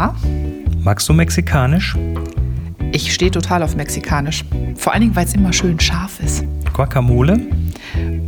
Ja. 0.00 0.14
Magst 0.82 1.06
du 1.10 1.12
mexikanisch? 1.12 1.94
Ich 2.90 3.12
stehe 3.12 3.30
total 3.30 3.62
auf 3.62 3.76
mexikanisch. 3.76 4.46
Vor 4.76 4.94
allen 4.94 5.02
Dingen, 5.02 5.14
weil 5.14 5.26
es 5.26 5.34
immer 5.34 5.52
schön 5.52 5.78
scharf 5.78 6.20
ist. 6.20 6.42
Guacamole? 6.72 7.38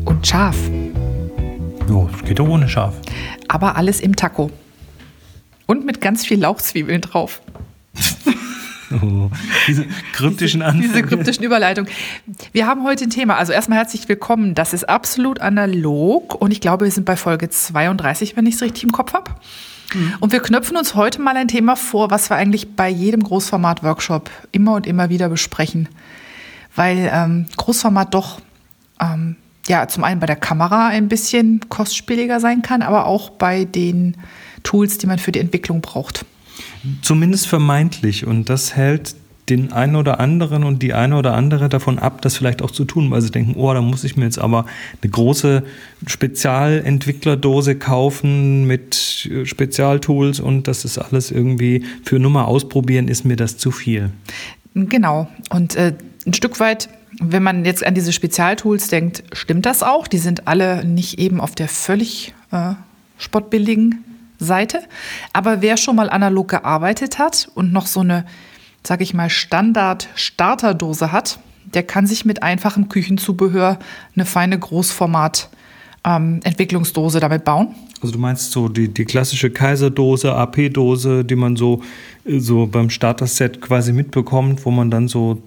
Und 0.04 0.26
scharf. 0.26 0.58
Jo, 1.88 2.10
das 2.12 2.24
geht 2.24 2.38
doch 2.40 2.46
ohne 2.46 2.68
scharf. 2.68 2.94
Aber 3.48 3.76
alles 3.76 4.00
im 4.00 4.16
Taco. 4.16 4.50
Und 5.64 5.86
mit 5.86 6.02
ganz 6.02 6.26
viel 6.26 6.40
Lauchzwiebeln 6.40 7.00
drauf. 7.00 7.40
Oh, 9.02 9.30
diese 9.66 9.86
kryptischen 10.12 10.60
Anfänge. 10.60 10.86
Diese 10.86 11.02
kryptischen 11.02 11.42
Überleitungen. 11.44 11.90
Wir 12.52 12.66
haben 12.66 12.84
heute 12.84 13.04
ein 13.04 13.08
Thema. 13.08 13.38
Also 13.38 13.54
erstmal 13.54 13.78
herzlich 13.78 14.06
willkommen. 14.06 14.54
Das 14.54 14.74
ist 14.74 14.86
absolut 14.86 15.40
analog 15.40 16.34
und 16.34 16.50
ich 16.50 16.60
glaube, 16.60 16.84
wir 16.84 16.92
sind 16.92 17.06
bei 17.06 17.16
Folge 17.16 17.48
32, 17.48 18.36
wenn 18.36 18.44
ich 18.44 18.56
es 18.56 18.60
richtig 18.60 18.84
im 18.84 18.92
Kopf 18.92 19.14
habe. 19.14 19.30
Mhm. 19.94 20.14
Und 20.20 20.32
wir 20.32 20.40
knöpfen 20.40 20.76
uns 20.76 20.94
heute 20.94 21.20
mal 21.20 21.36
ein 21.36 21.48
Thema 21.48 21.76
vor, 21.76 22.10
was 22.10 22.30
wir 22.30 22.36
eigentlich 22.36 22.74
bei 22.76 22.88
jedem 22.88 23.22
Großformat-Workshop 23.22 24.30
immer 24.52 24.74
und 24.74 24.86
immer 24.86 25.08
wieder 25.08 25.28
besprechen. 25.28 25.88
Weil 26.74 27.10
ähm, 27.12 27.46
Großformat 27.56 28.14
doch 28.14 28.40
ähm, 29.00 29.36
ja 29.68 29.88
zum 29.88 30.04
einen 30.04 30.20
bei 30.20 30.26
der 30.26 30.36
Kamera 30.36 30.88
ein 30.88 31.08
bisschen 31.08 31.60
kostspieliger 31.68 32.40
sein 32.40 32.62
kann, 32.62 32.82
aber 32.82 33.06
auch 33.06 33.30
bei 33.30 33.64
den 33.64 34.16
Tools, 34.62 34.98
die 34.98 35.06
man 35.06 35.18
für 35.18 35.32
die 35.32 35.40
Entwicklung 35.40 35.80
braucht. 35.80 36.24
Zumindest 37.02 37.46
vermeintlich. 37.46 38.26
Und 38.26 38.48
das 38.48 38.74
hält 38.74 39.14
den 39.48 39.72
einen 39.72 39.96
oder 39.96 40.20
anderen 40.20 40.62
und 40.62 40.82
die 40.82 40.94
eine 40.94 41.16
oder 41.16 41.34
andere 41.34 41.68
davon 41.68 41.98
ab, 41.98 42.22
das 42.22 42.36
vielleicht 42.36 42.62
auch 42.62 42.70
zu 42.70 42.84
tun, 42.84 43.10
weil 43.10 43.20
sie 43.22 43.30
denken, 43.30 43.54
oh, 43.56 43.72
da 43.74 43.80
muss 43.80 44.04
ich 44.04 44.16
mir 44.16 44.24
jetzt 44.24 44.38
aber 44.38 44.66
eine 45.02 45.10
große 45.10 45.64
Spezialentwicklerdose 46.06 47.74
kaufen 47.74 48.66
mit 48.66 49.28
Spezialtools 49.44 50.40
und 50.40 50.68
das 50.68 50.84
ist 50.84 50.98
alles 50.98 51.30
irgendwie 51.30 51.84
für 52.04 52.18
Nummer 52.18 52.46
ausprobieren, 52.46 53.08
ist 53.08 53.24
mir 53.24 53.36
das 53.36 53.58
zu 53.58 53.72
viel. 53.72 54.10
Genau. 54.74 55.28
Und 55.50 55.76
äh, 55.76 55.94
ein 56.24 56.34
Stück 56.34 56.60
weit, 56.60 56.88
wenn 57.20 57.42
man 57.42 57.64
jetzt 57.64 57.84
an 57.84 57.94
diese 57.94 58.12
Spezialtools 58.12 58.88
denkt, 58.88 59.24
stimmt 59.32 59.66
das 59.66 59.82
auch. 59.82 60.06
Die 60.06 60.18
sind 60.18 60.46
alle 60.48 60.84
nicht 60.84 61.18
eben 61.18 61.40
auf 61.40 61.54
der 61.54 61.68
völlig 61.68 62.32
äh, 62.52 62.74
spottbilligen 63.18 64.04
Seite. 64.38 64.80
Aber 65.32 65.62
wer 65.62 65.76
schon 65.76 65.96
mal 65.96 66.10
analog 66.10 66.48
gearbeitet 66.48 67.18
hat 67.18 67.50
und 67.54 67.72
noch 67.72 67.86
so 67.86 68.00
eine, 68.00 68.24
sag 68.86 69.00
ich 69.00 69.14
mal, 69.14 69.30
Standard-Starterdose 69.30 71.12
hat, 71.12 71.38
der 71.74 71.84
kann 71.84 72.06
sich 72.06 72.24
mit 72.24 72.42
einfachem 72.42 72.88
Küchenzubehör 72.88 73.78
eine 74.14 74.24
feine 74.26 74.58
Großformat-Entwicklungsdose 74.58 77.18
ähm, 77.18 77.20
damit 77.20 77.44
bauen. 77.44 77.74
Also 78.02 78.14
du 78.14 78.18
meinst 78.18 78.50
so 78.50 78.68
die, 78.68 78.88
die 78.88 79.04
klassische 79.04 79.50
Kaiserdose, 79.50 80.34
AP-Dose, 80.34 81.24
die 81.24 81.36
man 81.36 81.54
so, 81.56 81.82
so 82.26 82.66
beim 82.66 82.90
Starter-Set 82.90 83.60
quasi 83.60 83.92
mitbekommt, 83.92 84.66
wo 84.66 84.72
man 84.72 84.90
dann 84.90 85.06
so 85.06 85.40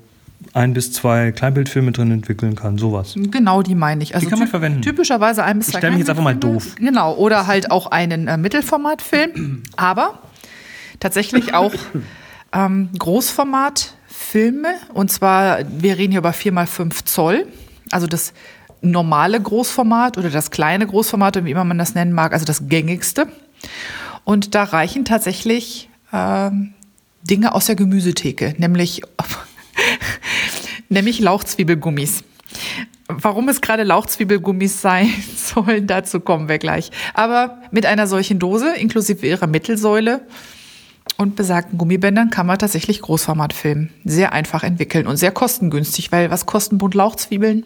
ein 0.54 0.74
bis 0.74 0.94
zwei 0.94 1.32
Kleinbildfilme 1.32 1.92
drin 1.92 2.12
entwickeln 2.12 2.56
kann, 2.56 2.78
sowas. 2.78 3.16
Genau, 3.18 3.62
die 3.62 3.76
meine 3.76 4.04
ich. 4.04 4.16
Also 4.16 4.26
die 4.26 4.30
kann 4.30 4.40
man 4.40 4.48
verwenden. 4.48 4.82
Typischerweise 4.82 5.44
ein 5.44 5.60
bis 5.60 5.68
zwei. 5.68 5.74
Ich 5.74 5.78
stelle 5.80 5.92
mich 5.92 6.00
jetzt 6.00 6.10
einfach 6.10 6.24
mal 6.24 6.36
doof. 6.36 6.76
Genau, 6.78 7.16
oder 7.16 7.48
halt 7.48 7.72
auch 7.72 7.88
einen 7.88 8.28
äh, 8.28 8.38
Mittelformatfilm, 8.38 9.64
aber 9.76 10.20
tatsächlich 11.00 11.54
auch 11.54 11.74
ähm, 12.56 12.90
Großformatfilme. 12.98 14.76
Und 14.94 15.12
zwar, 15.12 15.60
wir 15.70 15.98
reden 15.98 16.12
hier 16.12 16.20
über 16.20 16.32
4x5 16.32 17.06
Zoll, 17.06 17.48
also 17.92 18.08
das 18.08 18.34
normale 18.82 19.40
Großformat 19.40 20.18
oder 20.18 20.30
das 20.30 20.52
kleine 20.52 20.88
Großformat, 20.88 21.44
wie 21.44 21.52
immer 21.52 21.66
man 21.66 21.78
das 21.78 21.96
nennen 21.96 22.14
mag, 22.14 22.34
also 22.34 22.46
das 22.46 22.68
gängigste. 22.68 23.28
Und 24.24 24.56
da 24.56 24.64
reichen 24.64 25.06
tatsächlich 25.06 25.90
äh, 26.12 26.50
Dinge 27.24 27.54
aus 27.54 27.66
der 27.66 27.76
Gemüsetheke, 27.76 28.56
nämlich 28.58 29.02
nämlich 30.90 31.20
Lauchzwiebelgummis. 31.20 32.24
Warum 33.08 33.50
es 33.50 33.62
gerade 33.62 33.84
Lauchzwiebelgummis 33.84 34.82
sein 34.82 35.12
sollen, 35.36 35.88
dazu 35.88 36.20
kommen 36.20 36.48
wir 36.48 36.58
gleich. 36.58 36.92
Aber 37.14 37.62
mit 37.72 37.86
einer 37.86 38.08
solchen 38.08 38.40
Dose, 38.40 38.76
inklusive 38.76 39.26
ihrer 39.26 39.48
Mittelsäule 39.48 40.22
und 41.18 41.36
besagten 41.36 41.78
Gummibändern, 41.78 42.30
kann 42.30 42.46
man 42.46 42.58
tatsächlich 42.58 43.02
Großformatfilm 43.02 43.90
sehr 44.04 44.34
einfach 44.34 44.64
entwickeln 44.64 45.08
und 45.08 45.18
sehr 45.18 45.32
kostengünstig, 45.32 46.12
weil 46.12 46.30
was 46.32 46.46
kosten 46.46 46.78
Bund 46.78 46.94
Lauchzwiebeln? 46.94 47.66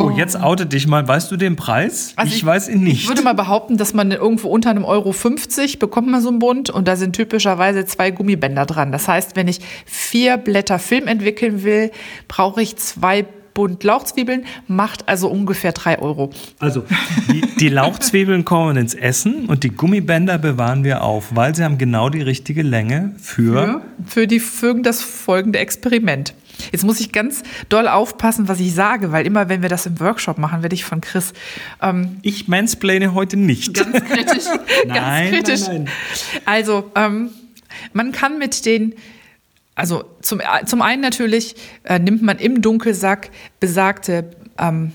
Oh, 0.00 0.08
jetzt 0.08 0.40
outet 0.40 0.72
dich 0.72 0.86
mal. 0.86 1.06
Weißt 1.06 1.30
du 1.30 1.36
den 1.36 1.54
Preis? 1.54 2.14
Also 2.16 2.30
ich, 2.30 2.38
ich, 2.38 2.46
weiß 2.46 2.68
ihn 2.70 2.82
nicht. 2.82 3.02
Ich 3.02 3.08
würde 3.08 3.20
mal 3.20 3.34
behaupten, 3.34 3.76
dass 3.76 3.92
man 3.92 4.10
irgendwo 4.10 4.48
unter 4.48 4.70
einem 4.70 4.84
Euro 4.84 5.12
50 5.12 5.78
bekommt 5.78 6.08
man 6.08 6.22
so 6.22 6.30
einen 6.30 6.38
Bund 6.38 6.70
und 6.70 6.88
da 6.88 6.96
sind 6.96 7.14
typischerweise 7.14 7.84
zwei 7.84 8.10
Gummibänder 8.10 8.64
dran. 8.64 8.90
Das 8.90 9.06
heißt, 9.06 9.36
wenn 9.36 9.48
ich 9.48 9.60
vier 9.84 10.38
Blätter 10.38 10.78
Film 10.78 11.08
entwickeln 11.08 11.62
will, 11.62 11.90
brauche 12.26 12.62
ich 12.62 12.76
zwei 12.76 13.26
Bund 13.54 13.84
Lauchzwiebeln, 13.84 14.44
macht 14.66 15.08
also 15.08 15.28
ungefähr 15.28 15.72
drei 15.72 15.98
Euro. 15.98 16.30
Also 16.58 16.84
die, 17.30 17.42
die 17.58 17.68
Lauchzwiebeln 17.68 18.44
kommen 18.44 18.76
ins 18.76 18.94
Essen 18.94 19.46
und 19.46 19.64
die 19.64 19.70
Gummibänder 19.70 20.38
bewahren 20.38 20.84
wir 20.84 21.02
auf, 21.02 21.34
weil 21.34 21.54
sie 21.54 21.64
haben 21.64 21.78
genau 21.78 22.08
die 22.08 22.22
richtige 22.22 22.62
Länge 22.62 23.14
für... 23.18 23.52
Für, 23.52 23.82
für, 24.06 24.26
die, 24.26 24.40
für 24.40 24.74
das 24.82 25.02
folgende 25.02 25.58
Experiment. 25.58 26.34
Jetzt 26.70 26.84
muss 26.84 27.00
ich 27.00 27.12
ganz 27.12 27.42
doll 27.68 27.88
aufpassen, 27.88 28.48
was 28.48 28.60
ich 28.60 28.74
sage, 28.74 29.12
weil 29.12 29.26
immer, 29.26 29.48
wenn 29.48 29.62
wir 29.62 29.68
das 29.68 29.86
im 29.86 29.98
Workshop 30.00 30.38
machen, 30.38 30.62
werde 30.62 30.74
ich 30.74 30.84
von 30.84 31.00
Chris. 31.00 31.32
Ähm, 31.80 32.18
ich 32.22 32.48
mansplane 32.48 33.14
heute 33.14 33.36
nicht. 33.36 33.74
Ganz 33.74 34.04
kritisch. 34.04 34.44
nein, 34.86 35.32
ganz 35.32 35.46
kritisch. 35.46 35.68
Nein, 35.68 35.84
nein. 35.84 35.92
Also, 36.44 36.90
ähm, 36.94 37.30
man 37.92 38.12
kann 38.12 38.38
mit 38.38 38.66
den 38.66 38.94
also 39.74 40.04
zum, 40.20 40.40
zum 40.66 40.82
einen 40.82 41.02
natürlich 41.02 41.56
äh, 41.84 41.98
nimmt 41.98 42.22
man 42.22 42.38
im 42.38 42.60
Dunkelsack 42.60 43.30
besagte 43.58 44.30
ähm, 44.58 44.92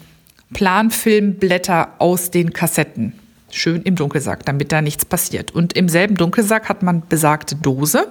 Planfilmblätter 0.54 1.96
aus 2.00 2.32
den 2.32 2.54
Kassetten. 2.54 3.14
Schön 3.50 3.82
im 3.84 3.96
Dunkelsack, 3.96 4.46
damit 4.46 4.72
da 4.72 4.82
nichts 4.82 5.06
passiert. 5.06 5.52
Und 5.52 5.74
im 5.74 5.90
selben 5.90 6.16
Dunkelsack 6.16 6.70
hat 6.70 6.84
man 6.84 7.04
besagte 7.08 7.56
Dose 7.56 8.08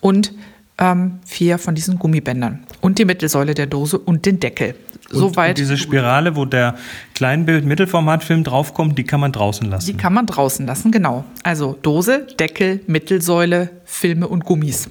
und 0.00 0.32
ähm, 0.78 1.18
vier 1.24 1.58
von 1.58 1.74
diesen 1.74 1.98
Gummibändern 1.98 2.64
und 2.82 2.98
die 2.98 3.04
Mittelsäule 3.04 3.54
der 3.54 3.66
Dose 3.66 3.98
und 3.98 4.26
den 4.26 4.38
Deckel. 4.38 4.74
Soweit. 5.08 5.50
Und 5.50 5.58
diese 5.58 5.76
Spirale, 5.76 6.36
wo 6.36 6.44
der 6.44 6.76
Kleinbild-Mittelformatfilm 7.14 8.44
draufkommt, 8.44 8.98
die 8.98 9.04
kann 9.04 9.20
man 9.20 9.32
draußen 9.32 9.68
lassen. 9.70 9.86
Die 9.86 9.96
kann 9.96 10.12
man 10.12 10.26
draußen 10.26 10.66
lassen, 10.66 10.90
genau. 10.90 11.24
Also 11.42 11.78
Dose, 11.80 12.26
Deckel, 12.38 12.80
Mittelsäule, 12.86 13.70
Filme 13.84 14.26
und 14.28 14.44
Gummis. 14.44 14.90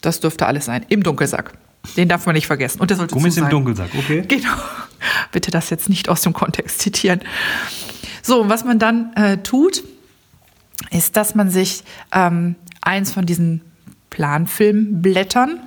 Das 0.00 0.20
dürfte 0.20 0.46
alles 0.46 0.66
sein. 0.66 0.84
Im 0.88 1.02
Dunkelsack. 1.02 1.52
Den 1.96 2.08
darf 2.08 2.26
man 2.26 2.34
nicht 2.34 2.46
vergessen. 2.46 2.80
Und 2.80 2.90
der 2.90 2.96
sollte 2.96 3.14
Gummis 3.14 3.36
im 3.36 3.48
Dunkelsack, 3.48 3.90
okay. 3.96 4.22
Genau. 4.26 4.54
Bitte 5.32 5.50
das 5.50 5.70
jetzt 5.70 5.88
nicht 5.88 6.08
aus 6.08 6.22
dem 6.22 6.32
Kontext 6.32 6.80
zitieren. 6.80 7.20
So, 8.22 8.48
was 8.48 8.64
man 8.64 8.78
dann 8.78 9.12
äh, 9.14 9.38
tut, 9.38 9.82
ist, 10.90 11.16
dass 11.16 11.34
man 11.34 11.50
sich 11.50 11.84
ähm, 12.12 12.56
eins 12.82 13.12
von 13.12 13.26
diesen 13.26 13.62
Planfilmblättern. 14.10 15.60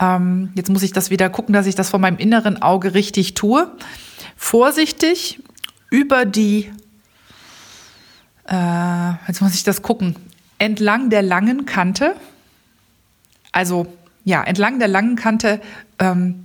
Ähm, 0.00 0.50
jetzt 0.54 0.70
muss 0.70 0.82
ich 0.82 0.92
das 0.92 1.10
wieder 1.10 1.28
gucken, 1.28 1.52
dass 1.52 1.66
ich 1.66 1.74
das 1.74 1.90
vor 1.90 2.00
meinem 2.00 2.18
inneren 2.18 2.62
Auge 2.62 2.94
richtig 2.94 3.34
tue. 3.34 3.70
Vorsichtig 4.36 5.42
über 5.90 6.24
die, 6.24 6.70
äh, 8.48 9.10
jetzt 9.26 9.40
muss 9.40 9.54
ich 9.54 9.64
das 9.64 9.82
gucken, 9.82 10.16
entlang 10.58 11.10
der 11.10 11.22
langen 11.22 11.64
Kante, 11.66 12.14
also 13.56 13.86
ja, 14.24 14.42
entlang 14.42 14.78
der 14.78 14.88
langen 14.88 15.16
Kante 15.16 15.62
ähm, 15.98 16.44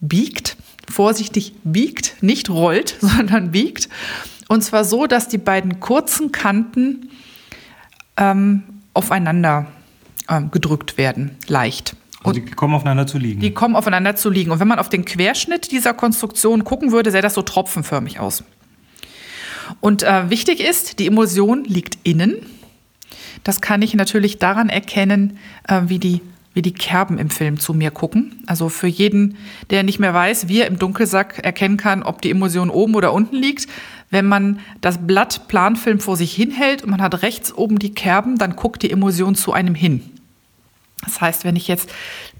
biegt, 0.00 0.56
vorsichtig 0.90 1.54
biegt, 1.62 2.16
nicht 2.22 2.50
rollt, 2.50 2.96
sondern 3.00 3.52
biegt. 3.52 3.88
Und 4.48 4.62
zwar 4.62 4.84
so, 4.84 5.06
dass 5.06 5.28
die 5.28 5.38
beiden 5.38 5.78
kurzen 5.78 6.32
Kanten 6.32 7.10
ähm, 8.16 8.64
aufeinander 8.94 9.66
ähm, 10.28 10.50
gedrückt 10.50 10.98
werden, 10.98 11.38
leicht. 11.46 11.94
Also 12.24 12.40
die 12.40 12.50
kommen 12.50 12.74
aufeinander 12.74 13.06
zu 13.06 13.18
liegen. 13.18 13.40
Die 13.40 13.52
kommen 13.52 13.76
aufeinander 13.76 14.16
zu 14.16 14.28
liegen. 14.28 14.50
Und 14.50 14.58
wenn 14.58 14.68
man 14.68 14.80
auf 14.80 14.88
den 14.88 15.04
Querschnitt 15.04 15.70
dieser 15.70 15.94
Konstruktion 15.94 16.64
gucken 16.64 16.90
würde, 16.90 17.12
sähe 17.12 17.22
das 17.22 17.34
so 17.34 17.42
tropfenförmig 17.42 18.18
aus. 18.18 18.42
Und 19.80 20.02
äh, 20.02 20.30
wichtig 20.30 20.60
ist, 20.60 20.98
die 20.98 21.06
Emulsion 21.06 21.64
liegt 21.64 21.98
innen. 22.02 22.34
Das 23.44 23.60
kann 23.60 23.82
ich 23.82 23.94
natürlich 23.94 24.38
daran 24.38 24.70
erkennen, 24.70 25.38
äh, 25.68 25.82
wie, 25.86 25.98
die, 25.98 26.20
wie 26.54 26.62
die 26.62 26.72
Kerben 26.72 27.18
im 27.18 27.30
Film 27.30 27.60
zu 27.60 27.74
mir 27.74 27.90
gucken. 27.90 28.42
Also 28.46 28.68
für 28.68 28.86
jeden, 28.86 29.36
der 29.70 29.82
nicht 29.82 29.98
mehr 29.98 30.14
weiß, 30.14 30.48
wie 30.48 30.60
er 30.60 30.66
im 30.66 30.78
Dunkelsack 30.78 31.44
erkennen 31.44 31.76
kann, 31.76 32.02
ob 32.02 32.22
die 32.22 32.30
Emulsion 32.30 32.70
oben 32.70 32.94
oder 32.94 33.12
unten 33.12 33.36
liegt, 33.36 33.68
wenn 34.10 34.26
man 34.26 34.60
das 34.80 35.06
Blatt 35.06 35.48
Planfilm 35.48 36.00
vor 36.00 36.16
sich 36.16 36.32
hinhält 36.32 36.82
und 36.82 36.90
man 36.90 37.02
hat 37.02 37.22
rechts 37.22 37.52
oben 37.52 37.78
die 37.78 37.94
Kerben, 37.94 38.38
dann 38.38 38.56
guckt 38.56 38.82
die 38.82 38.90
Emulsion 38.90 39.34
zu 39.34 39.52
einem 39.52 39.74
hin. 39.74 40.02
Das 41.04 41.20
heißt, 41.20 41.44
wenn 41.44 41.56
ich 41.56 41.68
jetzt 41.68 41.90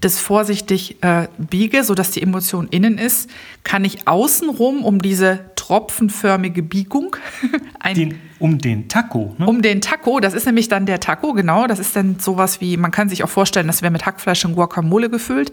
das 0.00 0.18
vorsichtig 0.18 1.02
äh, 1.02 1.28
biege, 1.36 1.84
sodass 1.84 2.12
die 2.12 2.22
Emotion 2.22 2.68
innen 2.68 2.96
ist, 2.96 3.28
kann 3.62 3.84
ich 3.84 4.08
außenrum 4.08 4.84
um 4.84 5.02
diese 5.02 5.40
tropfenförmige 5.66 6.62
Biegung 6.62 7.16
ein, 7.80 7.94
den, 7.94 8.20
um 8.38 8.58
den 8.58 8.88
Taco. 8.88 9.34
Ne? 9.38 9.46
Um 9.46 9.62
den 9.62 9.80
Taco, 9.80 10.20
das 10.20 10.34
ist 10.34 10.44
nämlich 10.44 10.68
dann 10.68 10.84
der 10.84 11.00
Taco, 11.00 11.32
genau. 11.32 11.66
Das 11.66 11.78
ist 11.78 11.96
dann 11.96 12.18
sowas 12.18 12.60
wie, 12.60 12.76
man 12.76 12.90
kann 12.90 13.08
sich 13.08 13.24
auch 13.24 13.30
vorstellen, 13.30 13.66
das 13.66 13.80
wäre 13.80 13.90
mit 13.90 14.04
Hackfleisch 14.04 14.44
und 14.44 14.56
Guacamole 14.56 15.08
gefüllt. 15.08 15.52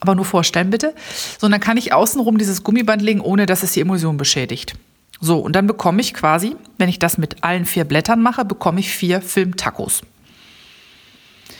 Aber 0.00 0.14
nur 0.14 0.26
vorstellen 0.26 0.70
bitte. 0.70 0.94
So, 1.38 1.46
und 1.46 1.52
dann 1.52 1.60
kann 1.60 1.76
ich 1.76 1.92
außenrum 1.92 2.38
dieses 2.38 2.62
Gummiband 2.62 3.02
legen, 3.02 3.20
ohne 3.20 3.46
dass 3.46 3.62
es 3.62 3.72
die 3.72 3.80
Emulsion 3.80 4.16
beschädigt. 4.16 4.74
So, 5.20 5.38
und 5.38 5.56
dann 5.56 5.66
bekomme 5.66 6.00
ich 6.00 6.14
quasi, 6.14 6.54
wenn 6.76 6.88
ich 6.88 6.98
das 6.98 7.18
mit 7.18 7.42
allen 7.42 7.64
vier 7.64 7.84
Blättern 7.84 8.22
mache, 8.22 8.44
bekomme 8.44 8.78
ich 8.78 8.90
vier 8.90 9.20
Filmtacos. 9.20 10.02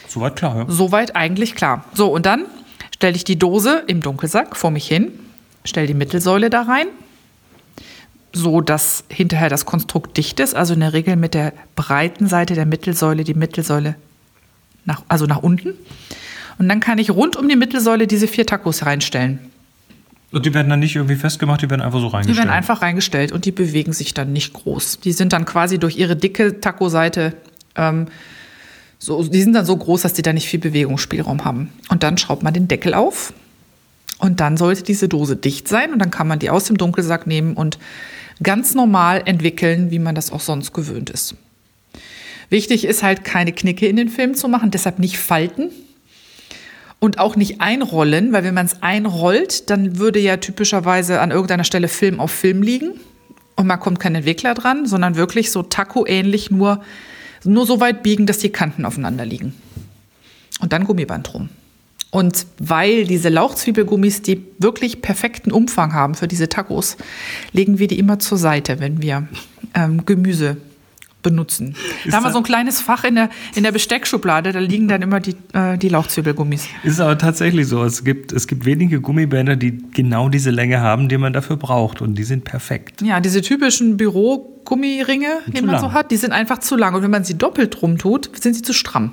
Soweit 0.06 0.36
klar, 0.36 0.56
ja. 0.56 0.64
Soweit 0.68 1.16
eigentlich 1.16 1.54
klar. 1.54 1.84
So, 1.94 2.12
und 2.12 2.26
dann 2.26 2.44
stelle 2.94 3.16
ich 3.16 3.24
die 3.24 3.38
Dose 3.38 3.82
im 3.86 4.02
Dunkelsack 4.02 4.54
vor 4.54 4.70
mich 4.70 4.86
hin, 4.86 5.12
stelle 5.64 5.86
die 5.86 5.94
Mittelsäule 5.94 6.50
da 6.50 6.62
rein, 6.62 6.86
so 8.32 8.60
dass 8.60 9.04
hinterher 9.08 9.48
das 9.48 9.66
Konstrukt 9.66 10.16
dicht 10.16 10.40
ist, 10.40 10.54
also 10.54 10.74
in 10.74 10.80
der 10.80 10.92
Regel 10.92 11.16
mit 11.16 11.34
der 11.34 11.52
breiten 11.76 12.26
Seite 12.26 12.54
der 12.54 12.66
Mittelsäule 12.66 13.24
die 13.24 13.34
Mittelsäule 13.34 13.96
nach, 14.84 15.02
also 15.08 15.26
nach 15.26 15.42
unten. 15.42 15.74
Und 16.58 16.68
dann 16.68 16.80
kann 16.80 16.98
ich 16.98 17.10
rund 17.10 17.36
um 17.36 17.48
die 17.48 17.56
Mittelsäule 17.56 18.06
diese 18.06 18.26
vier 18.26 18.46
Tacos 18.46 18.84
reinstellen. 18.84 19.38
Und 20.30 20.44
die 20.44 20.52
werden 20.52 20.68
dann 20.68 20.80
nicht 20.80 20.94
irgendwie 20.94 21.16
festgemacht, 21.16 21.62
die 21.62 21.70
werden 21.70 21.80
einfach 21.80 22.00
so 22.00 22.08
reingestellt? 22.08 22.36
Die 22.36 22.38
werden 22.38 22.50
einfach 22.50 22.82
reingestellt 22.82 23.32
und 23.32 23.44
die 23.46 23.52
bewegen 23.52 23.92
sich 23.92 24.12
dann 24.12 24.32
nicht 24.32 24.52
groß. 24.52 25.00
Die 25.00 25.12
sind 25.12 25.32
dann 25.32 25.46
quasi 25.46 25.78
durch 25.78 25.96
ihre 25.96 26.16
dicke 26.16 26.60
Taco-Seite 26.60 27.34
ähm, 27.76 28.08
so, 28.98 29.22
die 29.22 29.40
sind 29.40 29.52
dann 29.52 29.64
so 29.64 29.76
groß, 29.76 30.02
dass 30.02 30.12
die 30.12 30.22
da 30.22 30.32
nicht 30.32 30.48
viel 30.48 30.58
Bewegungsspielraum 30.58 31.44
haben. 31.44 31.72
Und 31.88 32.02
dann 32.02 32.18
schraubt 32.18 32.42
man 32.42 32.52
den 32.52 32.68
Deckel 32.68 32.94
auf 32.94 33.32
und 34.18 34.40
dann 34.40 34.56
sollte 34.56 34.82
diese 34.82 35.08
Dose 35.08 35.36
dicht 35.36 35.68
sein 35.68 35.92
und 35.92 35.98
dann 35.98 36.10
kann 36.10 36.28
man 36.28 36.38
die 36.38 36.50
aus 36.50 36.64
dem 36.64 36.76
Dunkelsack 36.76 37.26
nehmen 37.26 37.54
und 37.54 37.78
ganz 38.42 38.74
normal 38.74 39.22
entwickeln, 39.24 39.90
wie 39.90 39.98
man 39.98 40.14
das 40.14 40.32
auch 40.32 40.40
sonst 40.40 40.72
gewöhnt 40.72 41.10
ist. 41.10 41.34
Wichtig 42.50 42.84
ist 42.84 43.02
halt 43.02 43.24
keine 43.24 43.52
Knicke 43.52 43.86
in 43.86 43.96
den 43.96 44.08
Film 44.08 44.34
zu 44.34 44.48
machen, 44.48 44.70
deshalb 44.70 44.98
nicht 44.98 45.18
falten 45.18 45.70
und 46.98 47.18
auch 47.18 47.36
nicht 47.36 47.60
einrollen, 47.60 48.32
weil 48.32 48.44
wenn 48.44 48.54
man 48.54 48.66
es 48.66 48.82
einrollt, 48.82 49.70
dann 49.70 49.98
würde 49.98 50.18
ja 50.18 50.38
typischerweise 50.38 51.20
an 51.20 51.30
irgendeiner 51.30 51.64
Stelle 51.64 51.88
Film 51.88 52.20
auf 52.20 52.30
Film 52.30 52.62
liegen 52.62 52.92
und 53.56 53.66
man 53.66 53.80
kommt 53.80 54.00
kein 54.00 54.14
Entwickler 54.14 54.54
dran, 54.54 54.86
sondern 54.86 55.16
wirklich 55.16 55.50
so 55.50 55.62
Taco-ähnlich 55.62 56.50
nur 56.50 56.80
nur 57.44 57.66
so 57.66 57.80
weit 57.80 58.02
biegen, 58.02 58.26
dass 58.26 58.38
die 58.38 58.50
Kanten 58.50 58.84
aufeinander 58.84 59.24
liegen. 59.24 59.54
Und 60.60 60.72
dann 60.72 60.84
Gummiband 60.84 61.32
drum. 61.32 61.48
Und 62.10 62.46
weil 62.58 63.04
diese 63.04 63.28
Lauchzwiebelgummis 63.28 64.22
die 64.22 64.44
wirklich 64.58 65.02
perfekten 65.02 65.52
Umfang 65.52 65.92
haben 65.92 66.14
für 66.14 66.26
diese 66.26 66.48
Tacos, 66.48 66.96
legen 67.52 67.78
wir 67.78 67.86
die 67.86 67.98
immer 67.98 68.18
zur 68.18 68.38
Seite, 68.38 68.80
wenn 68.80 69.02
wir 69.02 69.28
ähm, 69.74 70.06
Gemüse 70.06 70.56
benutzen. 71.22 71.74
Ist 72.04 72.12
da 72.12 72.18
haben 72.18 72.24
wir 72.24 72.32
so 72.32 72.38
ein 72.38 72.44
kleines 72.44 72.80
Fach 72.80 73.04
in 73.04 73.16
der, 73.16 73.28
in 73.54 73.64
der 73.64 73.72
Besteckschublade, 73.72 74.52
da 74.52 74.60
liegen 74.60 74.88
dann 74.88 75.02
immer 75.02 75.20
die, 75.20 75.34
äh, 75.52 75.76
die 75.76 75.88
Lauchzwiebelgummis. 75.88 76.68
Ist 76.84 77.00
aber 77.00 77.18
tatsächlich 77.18 77.66
so. 77.66 77.84
Es 77.84 78.04
gibt, 78.04 78.32
es 78.32 78.46
gibt 78.46 78.64
wenige 78.64 79.00
Gummibänder, 79.00 79.56
die 79.56 79.78
genau 79.92 80.30
diese 80.30 80.50
Länge 80.50 80.80
haben, 80.80 81.08
die 81.08 81.18
man 81.18 81.32
dafür 81.34 81.56
braucht. 81.56 82.00
Und 82.00 82.14
die 82.14 82.24
sind 82.24 82.44
perfekt. 82.44 83.02
Ja, 83.02 83.20
diese 83.20 83.42
typischen 83.42 83.96
Bürogummiringe, 83.96 85.40
die 85.48 85.60
man 85.60 85.72
lang. 85.72 85.80
so 85.80 85.92
hat, 85.92 86.10
die 86.10 86.16
sind 86.16 86.32
einfach 86.32 86.60
zu 86.60 86.76
lang. 86.76 86.94
Und 86.94 87.02
wenn 87.02 87.10
man 87.10 87.24
sie 87.24 87.36
doppelt 87.36 87.80
drum 87.80 87.98
tut, 87.98 88.30
sind 88.40 88.54
sie 88.54 88.62
zu 88.62 88.72
stramm 88.72 89.12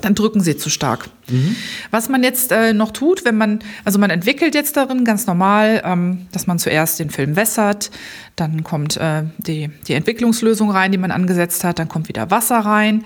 dann 0.00 0.14
drücken 0.14 0.40
sie 0.40 0.56
zu 0.56 0.70
stark. 0.70 1.08
Mhm. 1.28 1.56
Was 1.90 2.08
man 2.08 2.22
jetzt 2.22 2.52
äh, 2.52 2.72
noch 2.72 2.92
tut, 2.92 3.24
wenn 3.24 3.36
man, 3.36 3.60
also 3.84 3.98
man 3.98 4.10
entwickelt 4.10 4.54
jetzt 4.54 4.76
darin 4.76 5.04
ganz 5.04 5.26
normal, 5.26 5.82
ähm, 5.84 6.26
dass 6.32 6.46
man 6.46 6.58
zuerst 6.58 6.98
den 7.00 7.10
Film 7.10 7.36
wässert, 7.36 7.90
dann 8.36 8.64
kommt 8.64 8.96
äh, 8.96 9.24
die, 9.38 9.70
die 9.86 9.94
Entwicklungslösung 9.94 10.70
rein, 10.70 10.92
die 10.92 10.98
man 10.98 11.10
angesetzt 11.10 11.64
hat, 11.64 11.78
dann 11.78 11.88
kommt 11.88 12.08
wieder 12.08 12.30
Wasser 12.30 12.58
rein 12.58 13.04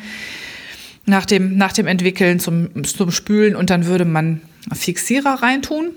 nach 1.05 1.27
dem, 1.27 1.57
nach 1.57 1.73
dem 1.73 1.87
Entwickeln 1.87 2.39
zum, 2.39 2.85
zum 2.85 3.11
Spülen 3.11 3.57
und 3.57 3.71
dann 3.71 3.87
würde 3.87 4.05
man 4.05 4.41
Fixierer 4.73 5.43
reintun. 5.43 5.91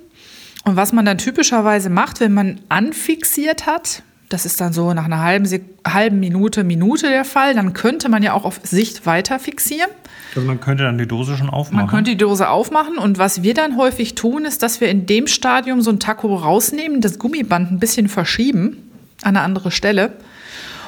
Und 0.64 0.76
was 0.76 0.94
man 0.94 1.06
dann 1.06 1.20
typischerweise 1.20 1.90
macht, 1.90 2.20
wenn 2.20 2.34
man 2.34 2.60
anfixiert 2.70 3.68
hat, 3.68 4.02
das 4.30 4.46
ist 4.46 4.60
dann 4.60 4.74
so 4.74 4.94
nach 4.94 5.06
einer 5.06 5.22
halben, 5.22 5.48
halben 5.88 6.20
Minute, 6.20 6.64
Minute 6.64 7.10
der 7.10 7.26
Fall. 7.26 7.54
Dann 7.54 7.74
könnte 7.74 8.10
man 8.10 8.24
ja 8.24 8.34
auch 8.34 8.44
auf 8.44 8.60
Sicht 8.64 9.06
weiter 9.06 9.40
fixieren. 9.40 9.90
Also 10.36 10.48
man 10.48 10.60
könnte 10.60 10.84
dann 10.84 10.98
die 10.98 11.08
Dose 11.08 11.38
schon 11.38 11.50
aufmachen. 11.50 11.86
Man 11.86 11.88
könnte 11.88 12.12
die 12.12 12.18
Dose 12.18 12.50
aufmachen 12.50 12.98
und 12.98 13.18
was 13.18 13.44
wir 13.44 13.54
dann 13.54 13.78
häufig 13.78 14.16
tun, 14.16 14.46
ist, 14.46 14.64
dass 14.64 14.82
wir 14.82 14.90
in 14.90 15.06
dem 15.06 15.28
Stadium 15.28 15.82
so 15.82 15.92
ein 15.92 16.00
Taco 16.00 16.36
rausnehmen, 16.36 17.02
das 17.02 17.20
Gummiband 17.20 17.72
ein 17.72 17.80
bisschen 17.80 18.10
verschieben 18.10 18.78
an 19.22 19.38
eine 19.38 19.42
andere 19.42 19.72
Stelle 19.72 20.14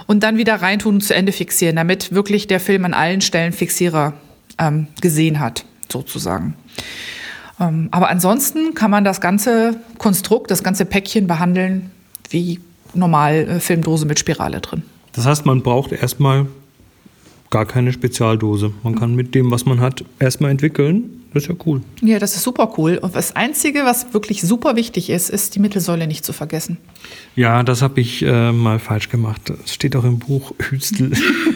und 0.05 0.23
dann 0.23 0.37
wieder 0.37 0.55
reintun 0.55 0.95
und 0.95 1.01
zu 1.01 1.13
Ende 1.13 1.31
fixieren, 1.31 1.75
damit 1.75 2.13
wirklich 2.13 2.47
der 2.47 2.59
Film 2.59 2.85
an 2.85 2.93
allen 2.93 3.21
Stellen 3.21 3.53
Fixierer 3.53 4.13
ähm, 4.57 4.87
gesehen 4.99 5.39
hat, 5.39 5.63
sozusagen. 5.91 6.55
Ähm, 7.59 7.89
aber 7.91 8.09
ansonsten 8.09 8.73
kann 8.73 8.91
man 8.91 9.03
das 9.03 9.21
ganze 9.21 9.77
Konstrukt, 9.97 10.51
das 10.51 10.63
ganze 10.63 10.85
Päckchen 10.85 11.27
behandeln 11.27 11.91
wie 12.29 12.59
normal 12.93 13.35
äh, 13.35 13.59
Filmdose 13.59 14.05
mit 14.05 14.19
Spirale 14.19 14.61
drin. 14.61 14.83
Das 15.13 15.25
heißt, 15.25 15.45
man 15.45 15.61
braucht 15.61 15.91
erstmal 15.91 16.45
gar 17.49 17.65
keine 17.65 17.93
Spezialdose. 17.93 18.71
Man 18.83 18.95
kann 18.95 19.15
mit 19.15 19.33
dem, 19.35 19.51
was 19.51 19.65
man 19.65 19.79
hat, 19.79 20.03
erstmal 20.19 20.51
entwickeln. 20.51 21.17
Das 21.33 21.43
ist 21.43 21.49
ja 21.49 21.55
cool. 21.65 21.81
Ja, 22.01 22.19
das 22.19 22.35
ist 22.35 22.43
super 22.43 22.73
cool. 22.77 22.97
Und 23.01 23.15
das 23.15 23.35
Einzige, 23.35 23.83
was 23.83 24.13
wirklich 24.13 24.41
super 24.41 24.75
wichtig 24.75 25.09
ist, 25.09 25.29
ist 25.29 25.55
die 25.55 25.59
Mittelsäule 25.59 26.07
nicht 26.07 26.25
zu 26.25 26.33
vergessen. 26.33 26.77
Ja, 27.35 27.63
das 27.63 27.81
habe 27.81 27.99
ich 28.01 28.23
äh, 28.23 28.51
mal 28.51 28.79
falsch 28.79 29.09
gemacht. 29.09 29.41
Das 29.45 29.73
steht 29.73 29.95
auch 29.95 30.03
im 30.03 30.19
Buch 30.19 30.53
Hüstel 30.57 31.11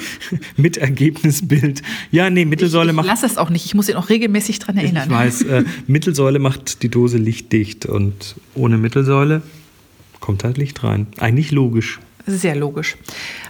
mit 0.58 0.78
Ergebnisbild. 0.78 1.82
Ja, 2.12 2.30
nee, 2.30 2.46
Mittelsäule 2.46 2.88
ich, 2.88 2.92
ich 2.92 2.96
macht. 2.96 3.08
Lass 3.08 3.24
es 3.24 3.38
auch 3.38 3.50
nicht. 3.50 3.66
Ich 3.66 3.74
muss 3.74 3.90
ihn 3.90 3.96
auch 3.96 4.10
regelmäßig 4.10 4.60
dran 4.60 4.78
erinnern. 4.78 5.06
Ich 5.06 5.16
weiß, 5.16 5.42
äh, 5.44 5.64
Mittelsäule 5.88 6.40
macht 6.40 6.84
die 6.84 6.90
Dose 6.90 7.18
lichtdicht 7.18 7.86
und 7.86 8.36
ohne 8.56 8.78
Mittelsäule 8.78 9.42
kommt 10.22 10.46
halt 10.46 10.58
Licht 10.58 10.84
rein. 10.84 11.08
Eigentlich 11.20 11.52
logisch. 11.52 12.00
Sehr 12.26 12.56
logisch. 12.56 12.98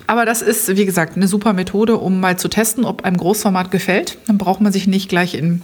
Aber 0.08 0.26
das 0.26 0.42
ist, 0.42 0.76
wie 0.76 0.86
gesagt, 0.86 1.16
eine 1.16 1.28
super 1.28 1.54
Methode, 1.54 1.98
um 1.98 2.20
mal 2.20 2.40
zu 2.40 2.48
testen, 2.48 2.86
ob 2.86 3.04
einem 3.04 3.18
Großformat 3.18 3.70
gefällt. 3.70 4.18
Dann 4.28 4.38
braucht 4.38 4.62
man 4.62 4.72
sich 4.72 4.88
nicht 4.88 5.10
gleich 5.10 5.36
in 5.36 5.62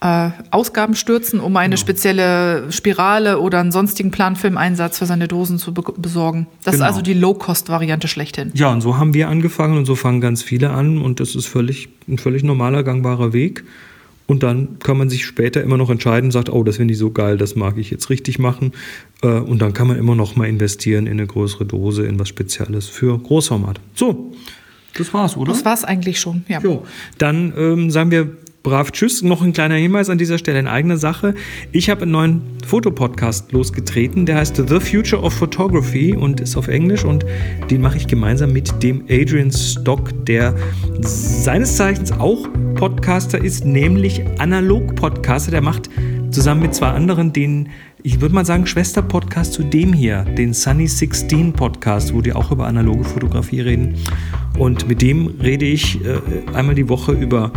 äh, 0.00 0.30
Ausgaben 0.50 0.94
stürzen, 0.94 1.40
um 1.40 1.56
eine 1.56 1.74
genau. 1.74 1.80
spezielle 1.80 2.70
Spirale 2.70 3.40
oder 3.40 3.60
einen 3.60 3.72
sonstigen 3.72 4.10
Planfilmeinsatz 4.10 4.98
für 4.98 5.06
seine 5.06 5.28
Dosen 5.28 5.58
zu 5.58 5.74
be 5.74 5.82
besorgen. 5.96 6.46
Das 6.64 6.74
genau. 6.74 6.84
ist 6.84 6.90
also 6.90 7.02
die 7.02 7.14
Low-Cost-Variante 7.14 8.08
schlechthin. 8.08 8.52
Ja, 8.54 8.70
und 8.70 8.80
so 8.80 8.98
haben 8.98 9.14
wir 9.14 9.28
angefangen 9.28 9.78
und 9.78 9.84
so 9.84 9.94
fangen 9.94 10.20
ganz 10.20 10.42
viele 10.42 10.70
an 10.70 10.98
und 10.98 11.20
das 11.20 11.34
ist 11.34 11.46
völlig, 11.46 11.88
ein 12.08 12.18
völlig 12.18 12.44
normaler, 12.44 12.82
gangbarer 12.82 13.32
Weg. 13.32 13.64
Und 14.26 14.42
dann 14.42 14.78
kann 14.80 14.98
man 14.98 15.08
sich 15.08 15.24
später 15.24 15.62
immer 15.62 15.76
noch 15.76 15.90
entscheiden, 15.90 16.30
sagt, 16.30 16.50
oh, 16.50 16.64
das 16.64 16.76
finde 16.76 16.92
ich 16.92 16.98
so 16.98 17.10
geil, 17.10 17.38
das 17.38 17.54
mag 17.54 17.76
ich 17.78 17.90
jetzt 17.90 18.10
richtig 18.10 18.38
machen. 18.38 18.72
Äh, 19.22 19.28
und 19.28 19.62
dann 19.62 19.72
kann 19.72 19.86
man 19.86 19.96
immer 19.96 20.14
noch 20.14 20.36
mal 20.36 20.48
investieren 20.48 21.06
in 21.06 21.14
eine 21.14 21.26
größere 21.26 21.64
Dose, 21.64 22.06
in 22.06 22.18
was 22.18 22.28
Spezielles 22.28 22.88
für 22.88 23.18
Großformat. 23.18 23.80
So, 23.94 24.32
das 24.96 25.12
war's, 25.14 25.36
oder? 25.36 25.52
Das 25.52 25.64
war's 25.64 25.84
eigentlich 25.84 26.18
schon, 26.18 26.44
ja. 26.48 26.60
Jo. 26.60 26.84
Dann 27.18 27.52
ähm, 27.56 27.90
sagen 27.90 28.10
wir 28.10 28.36
brav 28.66 28.90
Tschüss. 28.90 29.22
Noch 29.22 29.42
ein 29.42 29.52
kleiner 29.52 29.76
Hinweis 29.76 30.10
an 30.10 30.18
dieser 30.18 30.38
Stelle 30.38 30.58
in 30.58 30.66
eigener 30.66 30.96
Sache. 30.96 31.36
Ich 31.70 31.88
habe 31.88 32.02
einen 32.02 32.10
neuen 32.10 32.42
Fotopodcast 32.66 33.52
losgetreten, 33.52 34.26
der 34.26 34.38
heißt 34.38 34.56
The 34.56 34.80
Future 34.80 35.22
of 35.22 35.34
Photography 35.34 36.16
und 36.16 36.40
ist 36.40 36.56
auf 36.56 36.66
Englisch 36.66 37.04
und 37.04 37.24
den 37.70 37.80
mache 37.80 37.96
ich 37.96 38.08
gemeinsam 38.08 38.52
mit 38.52 38.82
dem 38.82 39.04
Adrian 39.08 39.52
Stock, 39.52 40.10
der 40.26 40.56
seines 41.00 41.76
Zeichens 41.76 42.10
auch 42.10 42.48
Podcaster 42.76 43.42
ist, 43.42 43.64
nämlich 43.64 44.22
Analog-Podcaster. 44.38 45.50
Der 45.50 45.62
macht 45.62 45.88
zusammen 46.30 46.62
mit 46.62 46.74
zwei 46.74 46.88
anderen 46.88 47.32
den, 47.32 47.70
ich 48.02 48.20
würde 48.20 48.34
mal 48.34 48.44
sagen, 48.44 48.66
Schwester-Podcast 48.66 49.54
zu 49.54 49.62
dem 49.62 49.92
hier, 49.92 50.24
den 50.24 50.52
Sunny 50.52 50.86
16 50.86 51.54
Podcast, 51.54 52.14
wo 52.14 52.20
die 52.20 52.34
auch 52.34 52.52
über 52.52 52.66
analoge 52.66 53.04
Fotografie 53.04 53.60
reden. 53.62 53.96
Und 54.58 54.88
mit 54.88 55.00
dem 55.00 55.28
rede 55.42 55.64
ich 55.64 56.04
äh, 56.04 56.20
einmal 56.54 56.74
die 56.74 56.88
Woche 56.88 57.12
über 57.12 57.50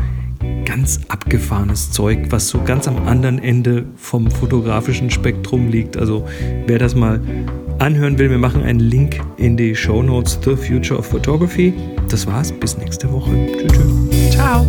ganz 0.65 1.01
abgefahrenes 1.09 1.91
Zeug, 1.91 2.27
was 2.29 2.47
so 2.47 2.61
ganz 2.63 2.87
am 2.87 3.07
anderen 3.07 3.39
Ende 3.39 3.85
vom 3.97 4.31
fotografischen 4.31 5.09
Spektrum 5.09 5.67
liegt. 5.67 5.97
Also 5.97 6.25
wer 6.65 6.79
das 6.79 6.95
mal 6.95 7.19
anhören 7.79 8.17
will, 8.17 8.29
wir 8.29 8.37
machen 8.37 8.63
einen 8.63 8.79
Link 8.79 9.19
in 9.37 9.57
die 9.57 9.75
Show 9.75 10.01
Notes 10.01 10.39
The 10.45 10.55
Future 10.55 10.99
of 10.99 11.07
Photography. 11.07 11.73
Das 12.09 12.25
war's, 12.27 12.51
bis 12.51 12.77
nächste 12.77 13.11
Woche. 13.11 13.31
Tschüss. 13.57 13.73
tschüss. 13.73 14.29
Ciao. 14.31 14.68